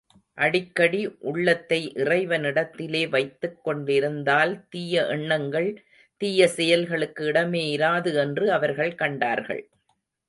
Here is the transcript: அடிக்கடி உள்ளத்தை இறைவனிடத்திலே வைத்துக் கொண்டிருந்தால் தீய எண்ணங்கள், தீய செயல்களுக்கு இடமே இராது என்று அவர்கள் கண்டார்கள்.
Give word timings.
அடிக்கடி 0.37 1.01
உள்ளத்தை 1.19 1.79
இறைவனிடத்திலே 1.95 3.09
வைத்துக் 3.09 3.59
கொண்டிருந்தால் 3.63 4.53
தீய 4.69 5.03
எண்ணங்கள், 5.07 5.69
தீய 6.21 6.47
செயல்களுக்கு 6.47 7.25
இடமே 7.25 7.63
இராது 7.77 8.13
என்று 8.15 8.47
அவர்கள் 8.51 8.93
கண்டார்கள். 8.95 9.63